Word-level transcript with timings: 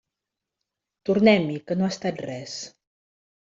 Tornem-hi 1.11 1.59
que 1.69 1.79
no 1.79 1.87
ha 1.89 1.93
estat 1.97 2.25
res. 2.31 2.59